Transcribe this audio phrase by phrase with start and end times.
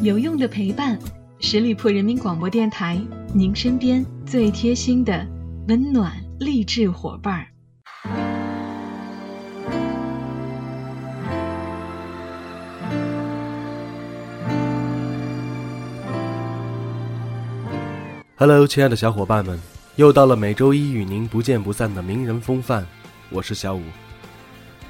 [0.00, 0.98] 有用的陪伴，
[1.38, 2.98] 十里铺人民广播电台，
[3.34, 5.24] 您身边最贴心的
[5.68, 7.46] 温暖励志伙伴儿。
[18.36, 19.60] Hello，亲爱的小伙伴们，
[19.96, 22.86] 又到了每周一与您不见不散的名人风范，
[23.28, 23.82] 我是小五。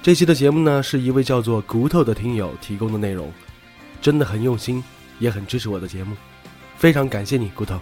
[0.00, 3.30] 这期的节目呢，是一位叫做骨头的听友提供的内容，
[4.02, 4.82] 真的很用心，
[5.20, 6.16] 也很支持我的节目，
[6.76, 7.78] 非常感谢你，骨头。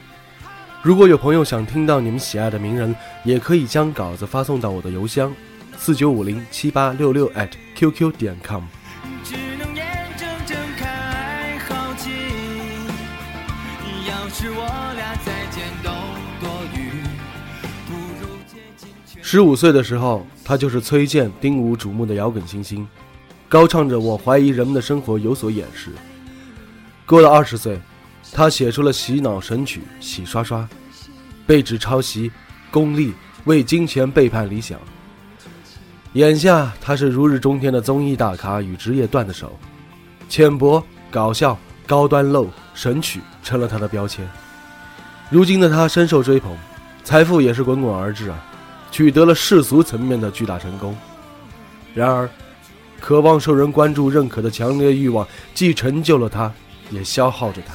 [0.83, 2.95] 如果有朋友想听到你们喜爱的名人，
[3.25, 5.35] 也可以将稿子发送到我的邮箱
[5.79, 8.65] 四九五零七八六六 at qq 点 com。
[9.25, 12.11] 只能眼睁睁看好奇。
[14.07, 15.91] 要是我俩再见都
[16.39, 16.91] 多余，
[17.87, 22.87] 不如接近却十五岁的时候，他就是崔健、丁武瞩目的摇滚新星，
[23.49, 25.91] 高唱着“我怀疑人们的生活有所掩饰”。
[27.11, 27.77] 过了二十岁，
[28.33, 30.61] 他写出了洗脑神曲《洗刷刷》，
[31.45, 32.30] 被指抄袭、
[32.71, 33.13] 功利、
[33.47, 34.79] 为金钱背叛理想。
[36.13, 39.59] 眼下，他是如日中天的综艺大咖与职业段子手，
[40.29, 40.80] 浅薄、
[41.11, 44.24] 搞笑、高端、露、神曲成了他的标签。
[45.30, 46.57] 如今的他深受追捧，
[47.02, 48.39] 财富也是滚滚而至啊。
[48.93, 50.97] 取得了世俗层面的巨大成功。
[51.93, 52.30] 然而，
[53.01, 56.52] 渴望受人关注、认可的强烈欲望，既成就了他，
[56.91, 57.74] 也消耗着他。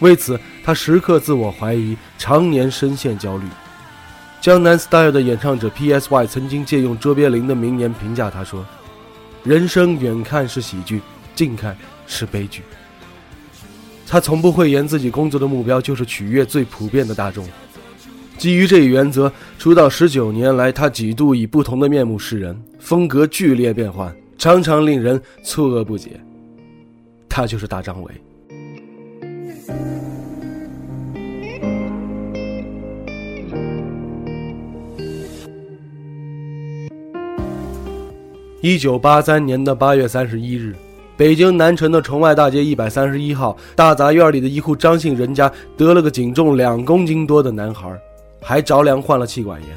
[0.00, 3.46] 为此，他时刻自我怀疑，常年深陷焦虑。
[4.40, 8.66] 江南 Style 的演唱者 P.S.Y 曾经借用卓别林的名言评价他说
[9.44, 11.00] ：“人生远看是喜剧，
[11.36, 11.76] 近看
[12.08, 12.62] 是悲剧。”
[14.08, 17.46] 他从不讳言自己工作的目标就是取悦最普遍的大众。
[18.36, 26.20] 基于这一原则，出道十九年来，他几度以不同的面目示人，风格剧烈变换，常常令人错愕不解。
[27.34, 28.12] 他就是大张伟。
[38.60, 40.76] 一九八三年的八月三十一日，
[41.16, 47.98] 北京南城的崇外大街一百三十一号大杂院里的一户张姓人家得了个仅重两公斤多的男孩。
[48.42, 49.70] 还着凉患了气管炎，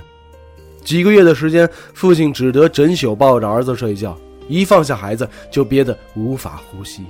[0.83, 4.17] 几个月的时间，父亲只得整宿抱着儿子睡觉，
[4.49, 7.05] 一放下孩子就憋得无法呼吸。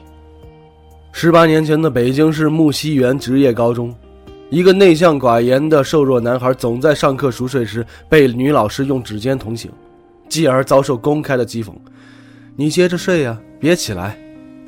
[1.18, 3.96] 十八年前的北京市木樨园职业高中，
[4.50, 9.72] 一个内向寡言的瘦弱男孩总在上课熟睡时被女老师用指尖捅醒，
[10.28, 11.72] 继而遭受公开的讥讽
[12.58, 14.18] ：“你接着睡呀，别起来！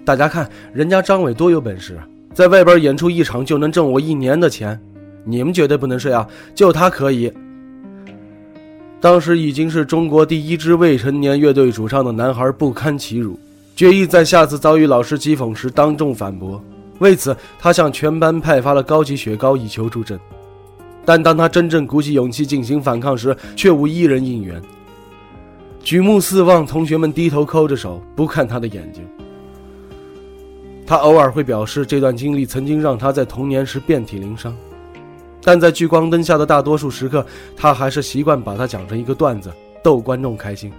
[0.06, 2.00] 大家看人家张伟多有本事，
[2.34, 4.80] 在外边演出一场就能挣我一年的钱。”
[5.28, 6.26] 你们绝对不能睡啊！
[6.56, 7.30] 就他可以。
[9.02, 13.38] 当时已经是中国第一支未成年乐队主唱的男孩不堪其辱，
[13.78, 16.60] 决意在下次遭遇老师讥讽时当众反驳。
[16.98, 20.20] 为此，他向全班派发了高级雪糕以求助阵。
[21.06, 24.60] 但当他真正鼓起勇气进行反抗时，却无一人应援。
[25.84, 29.08] 举目四望，同学们低头抠着手，不看他的眼睛。
[30.88, 34.58] 他偶尔会表示，这段经历曾经让他在童年时遍体鳞伤。
[35.44, 37.24] 但在聚光灯下的大多数时刻，
[37.56, 39.52] 他还是习惯把它讲成一个段子，
[39.84, 40.74] 逗观众开心。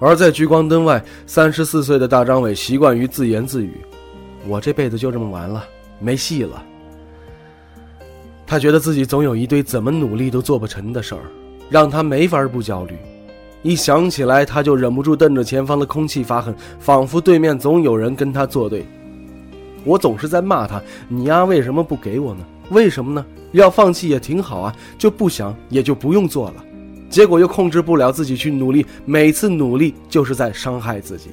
[0.00, 3.72] 而在聚光灯外，三十四岁的大张伟习惯于自言自语
[4.46, 5.64] ：“我这辈子就这么完了，
[5.98, 6.62] 没戏了。”
[8.46, 11.22] 他觉得自己总有一堆怎么努力都做不成的事儿，
[11.70, 12.94] 让他没法不焦虑。
[13.62, 18.86] 一想起来，他就忍不住瞪着前方的空气发恨，仿佛对面总有人跟他作对。
[19.84, 22.44] 我总是在骂他：“你丫，为什么不给我呢？
[22.70, 26.64] 为什么呢？”要放弃也挺好啊，就不想也就不用做了，
[27.08, 31.30] 结果又控制不了自己去努力，每次努力就是在伤害自己。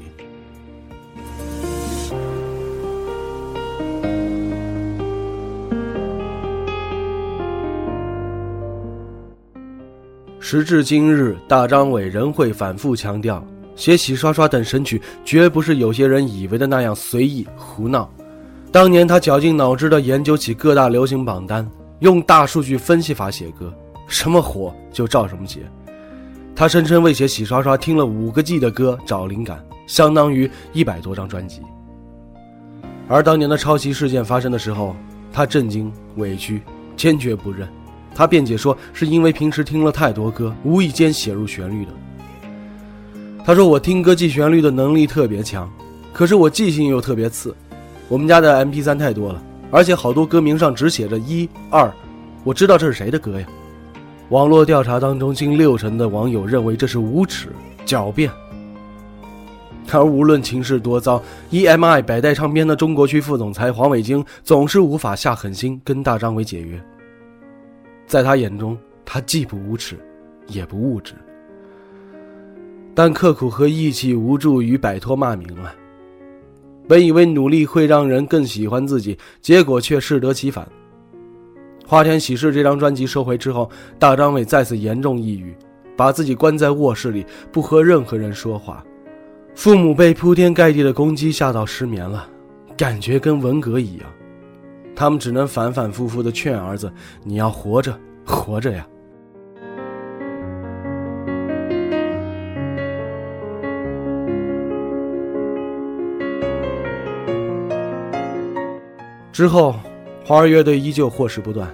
[10.40, 13.42] 时至今日，大张伟仍会反复强调，
[13.76, 18.12] 写《洗刷刷》等神曲绝不是有些人以为的那样随意胡闹。
[18.72, 21.70] 当年他绞尽脑汁地研究起各大流行榜单。
[22.00, 23.72] 用大数据分析法写歌，
[24.11, 25.61] 什么火就照什么写。
[26.53, 31.61] 他声称为写《洗刷刷》听了五个 G 的歌找灵感，相当于一百多张专辑。
[33.08, 34.96] 而当年的抄袭事件发生的时候，
[35.31, 36.61] 他震惊、委屈、
[36.97, 37.67] 坚决不认。
[38.13, 41.91] 他辩解说，是因为平时听了太多歌，无意间写入旋律的。
[43.46, 45.72] 他说：“我听歌记旋律的能力特别强，
[46.11, 47.55] 可是我记性又特别次。
[48.09, 49.41] 我们家的 MP3 太多了。”
[49.72, 51.90] 而且好多歌名上只写着一二，
[52.43, 53.47] 我知道这是谁的歌呀？
[54.31, 57.49] 网络调查当中，近六成的网友认为这是无耻、
[57.85, 58.31] 狡辩。
[59.91, 66.81] 而无论情势多糟，EMI 百代唱片的中国区副总裁黄伟京总是无法下狠心跟大张伟解约。
[68.07, 69.99] 在他眼中，他既不无耻，
[70.47, 71.13] 也不物质。
[72.95, 75.75] 但刻苦和义气无助于摆脱骂名啊！
[76.87, 80.66] 本以为努力会让人更喜欢自己，结果却适得其反。
[81.91, 85.53] 《花田喜事》这张专辑收回之后，大张伟再次严重抑郁，
[85.97, 88.82] 把自己关在卧室里，不和任何人说话。
[89.55, 92.26] 父母被铺天盖地的攻击吓到失眠了，
[92.78, 94.05] 感觉跟文革一样。
[94.96, 96.90] 他们只能反反复复的劝儿子
[97.26, 97.93] ：“你要活着，
[98.23, 98.88] 活着呀！”
[109.34, 109.76] 之后，
[110.23, 111.70] 花儿乐队依旧祸事不断。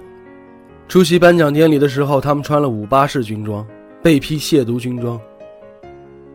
[0.88, 3.64] 出席颁奖典礼的时候，他们穿了五八式军装，
[4.02, 5.20] 被批亵渎军装。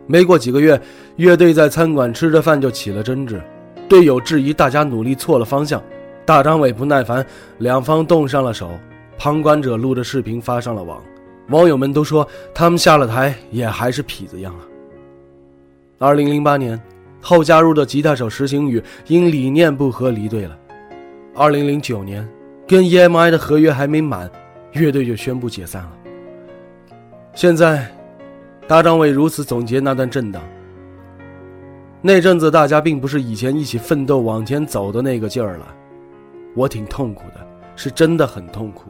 [0.06, 0.80] 没过几个月，
[1.16, 3.42] 乐队在餐馆吃着饭就起了争执，
[3.90, 5.82] 队友质疑大家努力错了方向，
[6.24, 7.26] 大张伟不耐烦，
[7.58, 8.70] 两方动上了手。
[9.18, 11.02] 旁观者录着视频发上了网，
[11.50, 14.62] 网友们都说他们下了台也还是痞子样啊。
[15.98, 16.80] 二零零八年
[17.22, 20.56] 后加入的吉他手石行宇因理念不合离队了。
[21.34, 22.28] 二零零九年，
[22.68, 24.30] 跟 EMI 的合约还没满，
[24.74, 25.92] 乐队就宣布解散了。
[27.34, 27.88] 现在。
[28.66, 30.42] 大张伟如此总结那段震荡。
[32.02, 35.68] 那阵子大家并不是以前一起奋斗往前走的那个劲儿了，
[36.56, 38.90] 我挺痛苦的，是真的很痛苦。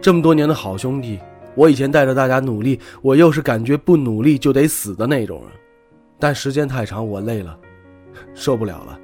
[0.00, 1.18] 这么多年的好兄弟，
[1.56, 5.50] 我以前带着大家努力，我又是感觉不努力就得死的那种人，
[6.20, 7.58] 但时间太长，我累了，
[8.32, 8.96] 受不了了。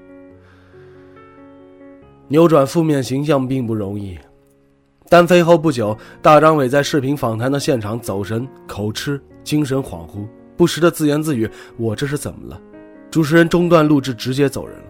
[2.29, 4.17] 扭转负面形象并不容易。
[5.09, 9.21] 单飞后不久，大张伟在视频访谈的现场走神、口吃。
[9.45, 11.47] 精神恍惚，不时的自言自语
[11.77, 12.59] ：“我这是怎么了？”
[13.13, 14.85] 主持人中断录制，直接走人了。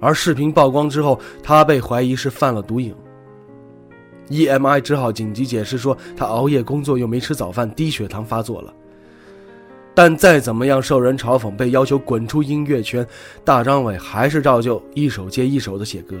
[0.00, 2.94] 而视频曝光之后，他被怀疑是犯了毒瘾。
[4.30, 8.72] EMI 只好紧急解释说，他熬夜工作又没吃早饭，低血糖发作了。
[9.94, 13.06] 但再怎么样受人嘲讽，被要求滚出音乐圈，
[13.44, 16.16] 大张伟还是照旧一首接一首的写歌。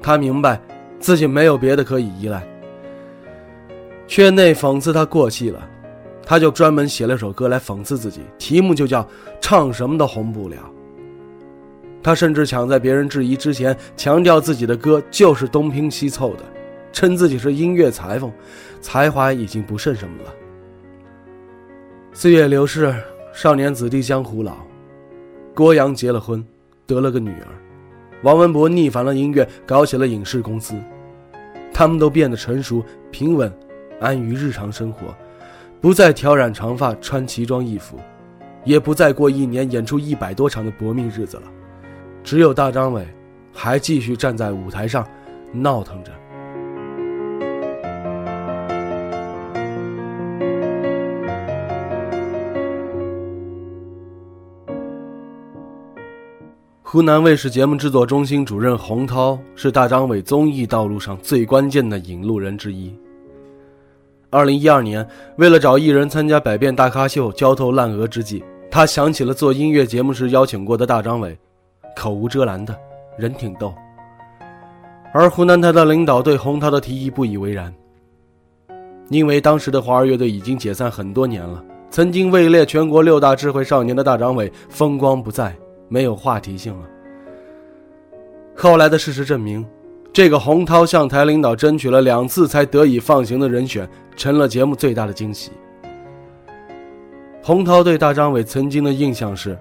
[0.00, 0.58] 他明白
[1.00, 2.46] 自己没有别的可以依赖。
[4.06, 5.66] 圈内讽刺他过气了。
[6.22, 9.04] 他就专门写了首歌来讽刺自己，题目就叫
[9.42, 10.58] “唱什么都红不了”。
[12.04, 16.44] 他甚至抢在别人质疑之前，强调自己的歌就是东拼西凑的，
[16.92, 18.32] 称自己是音乐裁缝，
[18.80, 20.32] 才华已经不剩什么了。
[22.12, 22.94] 岁月流逝，
[23.32, 24.52] 少年子弟江湖老，
[25.52, 26.46] 郭阳结了婚，
[26.86, 27.48] 得了个女儿，
[28.22, 30.76] 王文博逆反了音乐，搞起了影视公司，
[31.80, 33.50] 他们都变得成熟平稳，
[34.02, 35.16] 安于日常生活。
[35.80, 37.98] 不再挑染长发，穿奇装异服，
[38.66, 41.44] 也不再过一年演出一百多场的搏命日子了。
[42.22, 43.08] 只有大张伟，
[43.50, 45.08] 还继续站在舞台上，
[45.54, 46.12] 闹腾着。
[56.92, 62.92] 湖南卫视节目制作中心主任洪涛是大张伟综艺道路上最关键的引路人之一。
[64.28, 68.42] 二零一二年，为了找艺人参加《百变大咖秀》，焦头烂额之际，
[68.72, 71.38] 他想起了做音乐节目时邀请过的大张伟，
[71.94, 72.76] 口无遮拦的
[73.16, 73.72] 人挺逗。
[75.14, 77.72] 而湖南台的领导对洪涛的提议不以为然，
[79.10, 85.56] 因为当时的华儿乐队已经解散很多年了，曾经位列全国六大智慧少年的大张伟风光不再，
[85.90, 86.88] 没有话题性了。
[88.56, 89.62] 后来的事实证明。
[90.12, 95.52] 这个洪涛向台领导争取了两次才得以放行的人选，成了节目最大的惊喜。
[97.40, 99.56] 洪涛对大张伟曾经的印象是，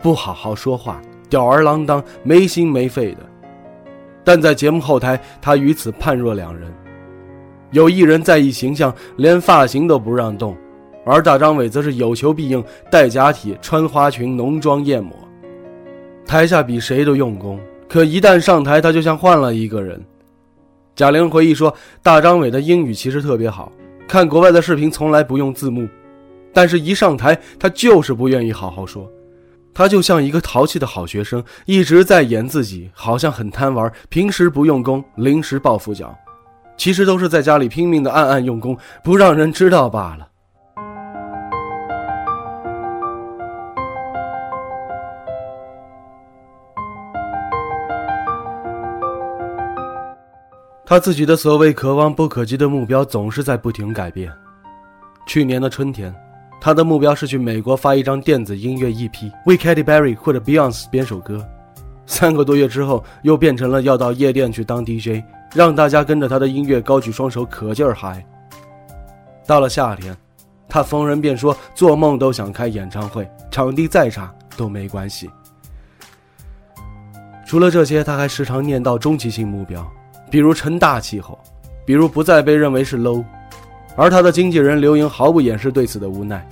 [0.00, 3.26] 不好好说话，吊儿郎当，没心没肺的。
[4.22, 6.72] 但在节目后台，他与此判若两人。
[7.72, 10.54] 有艺人在意形象，连发型都不让动；
[11.04, 15.12] 而大张伟则是有求必应，戴假体，穿花裙，浓妆艳抹，
[16.28, 17.58] 台下比谁都用功。
[17.88, 19.98] 可一旦上台，他就像换了一个人。
[20.94, 23.72] 贾玲回忆说：“大张伟的英语其实特别好，
[24.06, 25.88] 看国外的视频从来不用字幕，
[26.52, 29.10] 但是一上台，他就是不愿意好好说。
[29.72, 36.14] 他就像一个淘气的好学生，一直在演自己，好像很贪玩，平时不用功，临时抱佛脚，
[36.76, 40.27] 其实都是在家里拼命的暗暗用功，不让人知道罢了。”
[50.88, 54.32] 他自己的所谓可望不可及的目标总是在不停改变。
[55.26, 56.14] 去年的春天，
[56.62, 61.46] 他的目标是去美国发一张电子音乐 EP，为 Katy Perry 或者 Beyonce 编首歌。
[62.06, 65.22] 三个多月之后，又变成了要到夜店去当 DJ，
[65.54, 68.24] 让大家跟着他的音乐高举双手，可劲儿嗨。
[69.46, 70.16] 到了夏天，
[70.70, 75.28] 他逢人便说做梦都想开演唱会，场地再差都没关系。
[77.46, 79.86] 除了这些，他还时常念叨终极性目标，
[80.30, 81.38] 比如成大气候，
[81.84, 83.24] 比如不再被认为是 low。
[83.96, 86.46] 而他的经纪人刘莹毫不掩饰对此的无奈。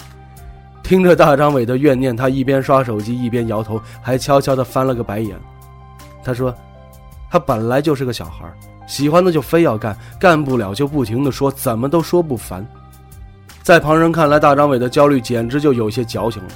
[0.82, 5.36] 听着大张伟的怨念，他一边刷手机一边摇头，还悄悄地翻了个白眼。
[6.24, 6.54] 他说
[7.30, 8.46] ：“他本来就是个小孩，
[8.86, 12.66] 喜欢的就非要干，干不了就不停地说，怎么都说不烦。”
[13.62, 16.48] 在旁人看来，大张伟的焦虑简直就有些矫情了。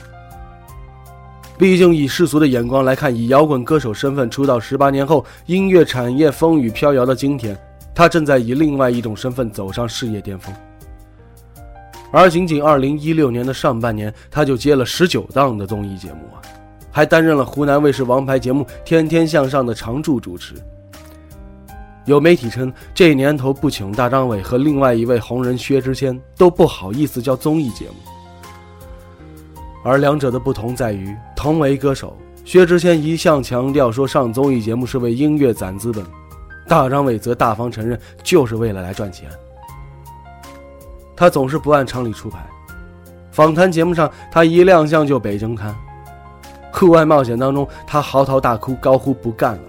[1.60, 7.54] 毕竟以世俗的眼光来看，以摇滚歌手身份出道十八年后，音乐产业风雨飘摇的今天，
[7.94, 10.54] 他正在以另外一种身份走上事业巅峰。
[12.10, 16.40] 而仅仅二零一六年的上半年，他就接了十九档的综艺节目啊，
[16.90, 20.54] 还担任了湖南卫视王牌节目《天天向上》的常驻主持。
[22.06, 28.09] 有媒体称，这年头不请大张伟和另外一位红人薛之谦都不好意思叫综艺节目。
[29.82, 36.04] 而两者的不同在于，同为歌手，薛之谦一向强调说上综艺节目是为音乐攒资本，
[36.68, 39.28] 大张伟则大方承认就是为了来赚钱。
[41.16, 42.38] 他总是不按常理出牌，
[43.30, 45.74] 访谈节目上他一亮相就北京刊，
[46.72, 49.62] 户外冒险当中他嚎啕大哭，高呼不干了。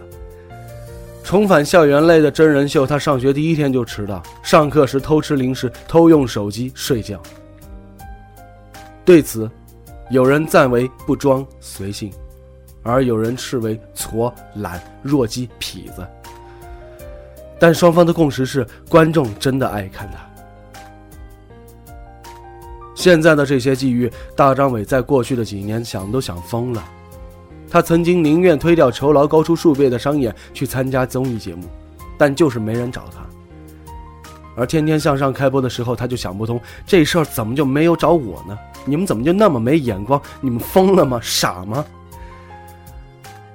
[1.24, 7.22] 重返校园类的真人秀，他上学第一天就迟到，上课时偷吃零食，偷用手机睡觉。
[9.06, 9.50] 对此，
[10.12, 12.12] 有人赞为不装随性，
[12.84, 16.06] 而有人斥为挫懒弱鸡痞子。
[17.58, 20.18] 但双方的共识是，观众真的爱看他。
[22.94, 26.84] 现在的这些际遇，大张伟在过去的几年想都想疯了。
[27.70, 31.70] 他曾经宁愿推掉酬劳高出数倍的商演去参加综艺节目，
[32.18, 33.26] 但就是没人找他。
[34.58, 38.60] 而《天天向上》开播的时候，他就想不通这事儿怎么就没有找我呢？
[38.86, 40.22] 你们怎么就那么没眼光？
[40.40, 41.20] 你们疯了吗？
[41.22, 41.86] 傻吗？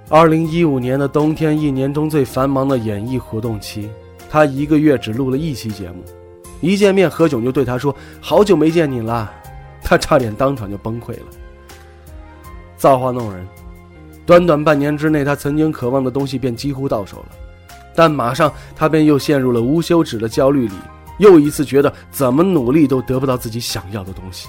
[0.09, 3.91] 二零一五年的冬天，一年中最繁忙的演艺活动期，
[4.31, 6.03] 他一个月只录了一期节目。
[6.61, 9.31] 一见面，何炅就对他说：“好久没见你了。”
[9.83, 11.27] 他差点当场就崩溃了。
[12.77, 13.47] 造化弄人，
[14.25, 17.29] 短短半年之内，他曾经渴望的东西便几乎到手了，
[17.95, 20.75] 但马上他便又陷入了无休止的焦虑里，
[21.19, 24.49] 又一次觉得怎么努力都得不到自己想要的东西。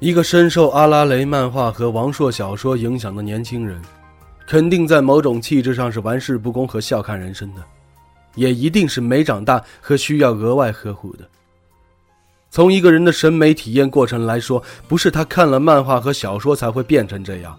[0.00, 3.78] 一个深受阿拉蕾漫画和王朔小说影响的年轻人，
[4.46, 7.62] 肯定在某种气质上是玩世不恭和笑看人生的，
[8.34, 11.28] 也一定是没长大和需要额外呵护的。
[12.50, 17.54] 从一个人的审美体验过程来说，不是他看了漫画和小说才会变成这样，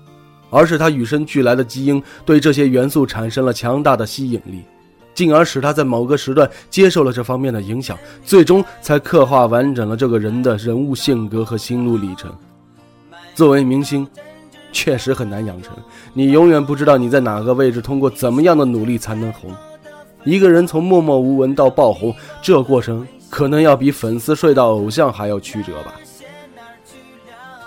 [0.50, 4.63] 而是他与生俱来的基因对这些元素产生了强大的吸引力。
[5.13, 12.34] 进而使他在某个时段接受了这方面的影响，最终才刻画完整了这个人的人物性格和心路历程。
[13.34, 14.08] 作为明星，
[14.72, 15.75] 确实很难养成。
[16.13, 19.51] 你永远不知道你在哪个位置，通过怎么样的努力才能红。
[20.24, 25.94] 一个人从默默无闻到爆红，这过程可能要比粉丝睡到偶像还要曲折吧。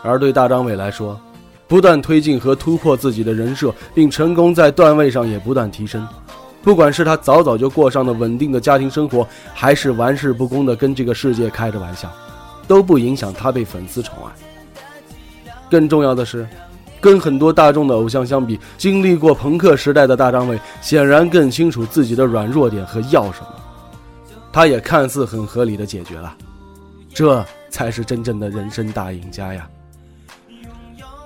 [0.02, 1.18] 而对大张伟来说，
[1.66, 6.06] 不断推进和突破自己的人设，并成功在段位上也不断提升。
[6.64, 12.10] 不管是他早早就过上了稳定的家庭生活，还是玩世不恭的跟这个世界开着玩笑，
[12.66, 14.32] 都不影响他被粉丝宠爱。
[15.70, 16.48] 更重要的是，
[17.02, 23.48] 跟很多大众的偶像相比，经历过朋克时代的大张伟显然更清楚自己的软弱点和要什么，
[24.50, 26.34] 他也看似很合理的解决了，
[27.12, 29.68] 这才是真正的人生大赢家呀！